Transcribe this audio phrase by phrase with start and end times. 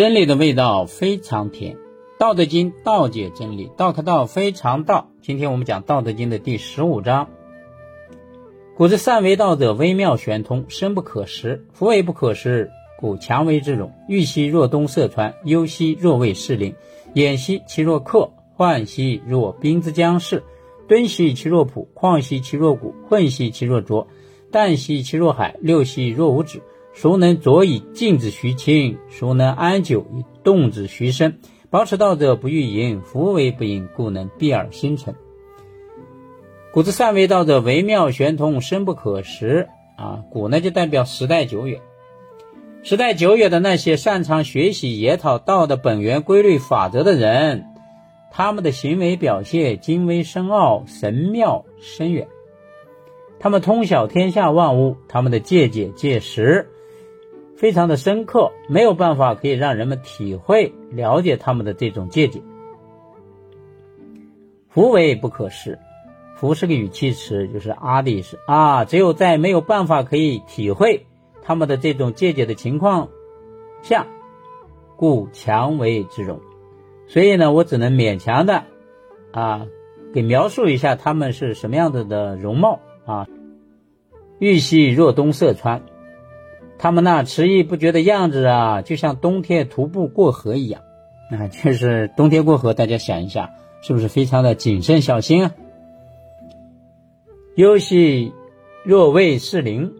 [0.00, 1.74] 真理的味道非常甜，
[2.18, 5.10] 《道德经》道解真理，道可道非常道。
[5.20, 7.28] 今天我们讲《道德经》的第十五章。
[8.78, 11.66] 古之善为道者，微妙玄通，深不可识。
[11.74, 13.92] 夫为不可识，故强为之容。
[14.08, 16.74] 欲兮若东涉川，忧兮若未适令，
[17.14, 20.42] 偃兮其若客，涣兮若冰之将逝，
[20.88, 24.08] 敦兮其若朴，旷兮其若谷，混兮其若浊，
[24.50, 26.62] 淡兮其若海，六兮若无止。
[26.92, 28.98] 孰能佐以静之徐清？
[29.08, 31.38] 孰能安久以动之徐生？
[31.70, 35.14] 保持道者不欲盈，夫为不盈，故能蔽而星辰。
[36.72, 39.68] 古之善为道者，微妙玄通，深不可识。
[39.96, 41.80] 啊，古呢就代表时代久远，
[42.82, 47.66] 时代久远的那些擅长学习研讨道的本源规律法则的人，
[48.32, 52.28] 他们的行为表现精微深奥，神妙深远。
[53.38, 56.68] 他们通晓天下万物，他们的见解见识。
[57.60, 62.40] 非常的深刻，没有办法可以让人们体会了解他们的这种见解。
[64.70, 65.78] 夫为不可识，
[66.36, 68.86] 夫是个语气词，就是啊的意思啊。
[68.86, 71.04] 只有在没有办法可以体会
[71.42, 73.10] 他们的这种见解的情况
[73.82, 74.06] 下，
[74.96, 76.40] 故强为之容。
[77.08, 78.62] 所以呢，我只能勉强的
[79.32, 79.66] 啊，
[80.14, 83.26] 给描述一下他们是什么样子的容貌啊。
[84.38, 85.82] 玉兮若东塞川。
[86.82, 90.80] 他们那迟疑不决的样子啊，就像冬天徒步过河一样。
[91.30, 93.50] 啊，就是冬天过河，大家想一下，
[93.82, 95.52] 是不是非常的谨慎小心啊？
[97.54, 98.32] 忧兮
[98.82, 99.92] 若未是灵，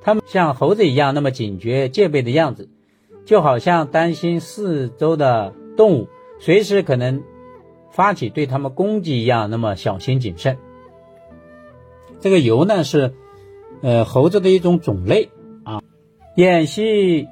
[0.00, 2.68] 他们像猴子一样那么警觉戒备的样子，
[3.24, 6.08] 就好像担心四周的动物
[6.40, 7.22] 随时可能
[7.92, 10.58] 发起对他们攻击一样，那么小心谨慎。
[12.18, 13.14] 这个尤呢是
[13.82, 15.30] 呃猴子的一种种类。
[16.34, 17.28] 偃兮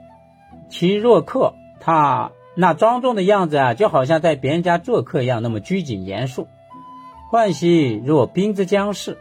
[0.69, 6.47] 其若客，他那庄重的样子啊，就好像在别人家做客一样，那么拘谨严肃。
[7.33, 9.17] 涣兮若冰之将逝，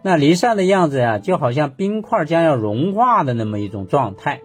[0.00, 4.40] 那离散的样子呀，就好像冰块将要融化的那么一种状态。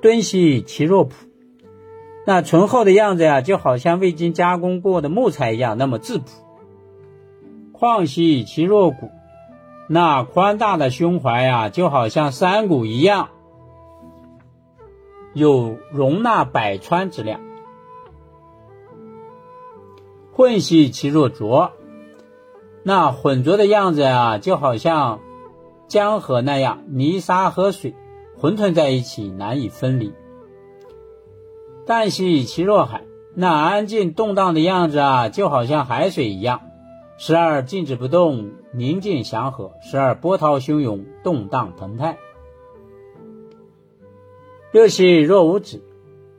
[0.00, 1.14] 敦兮其若朴，
[2.26, 6.24] 那醇厚的样子呀，就好像未经加工过的木材一样，那么质朴。
[7.72, 9.10] 旷兮其若谷。
[9.94, 13.28] 那宽大的胸怀呀，就好像山谷一样，
[15.34, 17.42] 有容纳百川之量。
[20.32, 21.72] 混兮其若浊，
[22.82, 25.20] 那浑浊的样子啊，就好像
[25.88, 27.94] 江河那样，泥沙和水
[28.38, 30.14] 混沌在一起，难以分离。
[31.84, 33.04] 淡兮其若海，
[33.34, 36.62] 那安静动荡的样子啊，就好像海水一样。
[37.18, 42.18] 时而静止不动，宁静祥和；时而波涛汹涌，动荡澎湃。
[44.72, 45.82] 六兮若无止，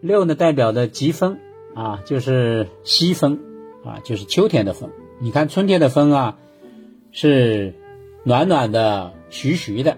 [0.02, 1.38] 六呢代表的疾风
[1.76, 3.40] 啊，就是西风
[3.86, 4.90] 啊，就是秋天的风。
[5.20, 6.38] 你看春天的风啊，
[7.12, 7.76] 是
[8.24, 9.98] 暖暖的、徐徐的，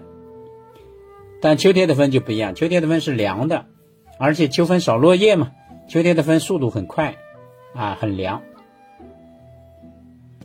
[1.40, 3.66] 但秋天的风就不一样，秋天的风是凉的，
[4.20, 5.52] 而且秋风扫落叶嘛，
[5.88, 7.16] 秋天的风速度很快
[7.74, 8.42] 啊，很凉。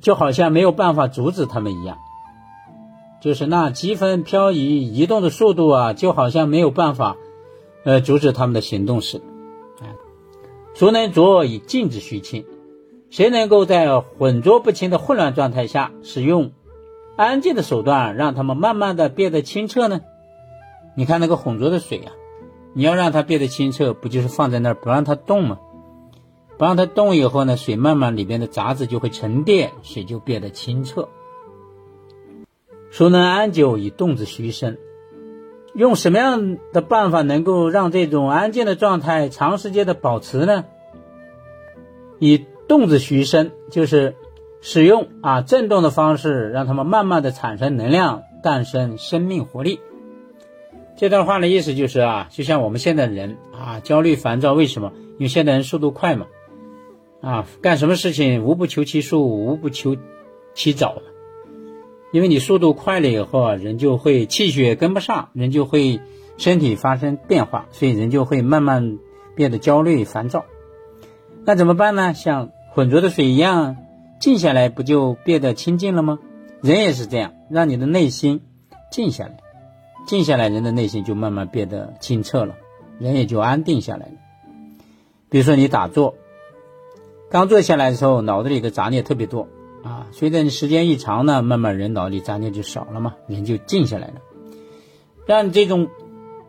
[0.02, 1.98] 就好像没有办法阻止他们一样，
[3.22, 7.18] 就是那积分漂移移动的速度啊，就好像没有办法，
[7.86, 9.26] 呃，阻止他们的行动似的。
[9.82, 9.96] 哎，
[10.74, 12.46] 孰能浊以静止虚清？
[13.10, 16.52] 谁能够在浑浊不清的混乱状态下，使用
[17.18, 20.02] 安静的手段，让他们慢慢的变得清澈呢？
[20.96, 22.12] 你看那个浑浊的水啊，
[22.74, 25.60] 你要让它变得清澈，不就是放在那儿不让它动吗？
[26.62, 31.10] 不让它动以后呢，水慢慢里边的杂质就会沉淀，水就变得清澈。
[32.92, 34.78] 孰能安久以动之虚生？
[35.74, 40.66] 用什么样的办法能够让这种安静的状态长时间的保持呢？
[42.20, 44.16] 以动之虚生，就是
[44.62, 49.80] 使用啊震动的方式，让它们慢慢的产生能量，诞生生命活力。
[50.96, 54.94] 这段话的意思就是啊，就像我们现在人啊焦虑烦躁，为什么？
[55.14, 56.28] 因为现代人速度快嘛。
[57.22, 59.96] 啊，干什么事情无不求其速，无不求
[60.56, 60.96] 其早
[62.12, 66.02] 因为你速度快了以后啊，人就会气血跟不上，人就会
[66.38, 68.98] 身体发生变化，所以人就会慢慢
[69.36, 70.46] 变得焦虑烦躁。
[71.46, 72.16] 那怎么办呢？
[72.16, 73.78] 像浑浊的水一样，
[74.20, 76.18] 静下来不就变得清净了吗？
[76.62, 78.42] 人也是这样，让你的内心
[78.92, 79.38] 静下来，
[80.08, 82.56] 静下来，人的内心就慢慢变得清澈了，
[83.00, 84.14] 人也就安定下来了。
[85.30, 86.16] 比如说你打坐。
[87.32, 89.48] 刚坐下来的时候，脑子里的杂念特别多
[89.84, 90.08] 啊。
[90.12, 94.16] 随着你时间一长呢，慢慢人脑里杂念就少了嘛，人就静下来了。
[95.26, 95.88] 让你这种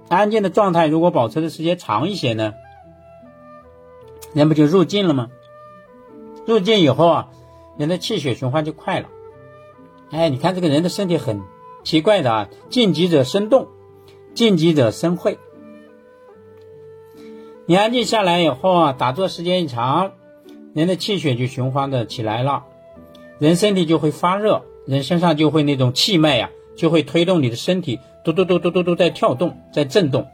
[0.09, 2.55] 安静的状态如果保持的时间长一些呢，
[4.35, 5.29] 人不就入静了吗？
[6.47, 7.29] 入静以后啊，
[7.79, 9.09] 人的气血循环就快了。
[10.11, 11.43] 哎，你看这个人的身体很
[11.85, 13.69] 奇怪的啊，静极者生动，
[14.35, 15.39] 静极者生慧。
[17.67, 20.15] 你安静下来以后啊，打坐时间一长，
[20.75, 22.65] 人的气血就循环的起来了，
[23.39, 30.29] 人身体就会发热，人身上就会那种气脉呀，就会推动你的身体，嘟嘟嘟嘟嘟嘟在跳动，在震动。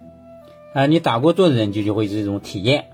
[0.74, 2.90] 啊，你打过坐的人就就会这种体验，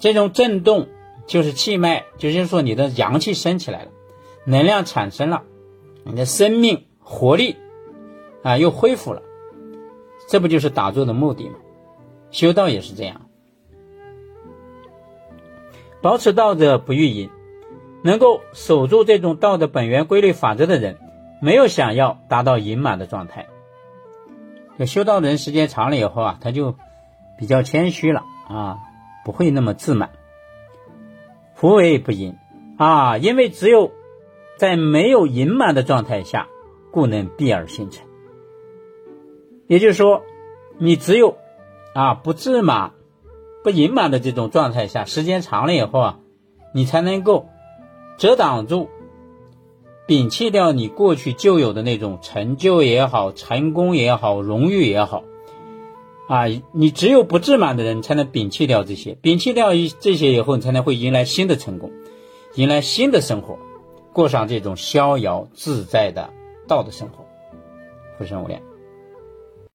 [0.00, 0.88] 这种震动
[1.26, 3.90] 就是气脉，就是说你的阳气升起来了，
[4.44, 5.44] 能量产生了，
[6.04, 7.56] 你的生命活力
[8.42, 9.22] 啊又恢复了，
[10.28, 11.54] 这不就是打坐的目的吗？
[12.32, 13.25] 修道也是这样。
[16.02, 17.30] 保持道者不欲盈，
[18.02, 20.98] 能够守住这种道的本源规律法则的人，
[21.40, 23.46] 没有想要达到盈满的状态。
[24.78, 26.76] 这修道的人时间长了以后啊，他就
[27.38, 28.78] 比较谦虚了啊，
[29.24, 30.10] 不会那么自满。
[31.54, 32.36] 夫为不盈
[32.76, 33.90] 啊，因为只有
[34.58, 36.46] 在没有盈满的状态下，
[36.90, 38.06] 故能避而形成。
[39.66, 40.22] 也就是说，
[40.78, 41.38] 你只有
[41.94, 42.92] 啊不自满。
[43.66, 46.18] 不隐满的这种状态下，时间长了以后啊，
[46.72, 47.48] 你才能够
[48.16, 48.88] 遮挡住、
[50.06, 55.24] 摒弃掉你过去旧有的那种成就也好、成功也好、荣誉也好
[56.28, 56.44] 啊。
[56.70, 61.90] 你只有不自满的人，才能摒弃掉这些，摒弃掉一这些以后，你才能会迎来新的成功，
[62.54, 63.58] 迎来新的生活，
[64.12, 66.30] 过上这种逍遥自在的
[66.68, 67.26] 道德生活。
[68.16, 68.60] 福生无量。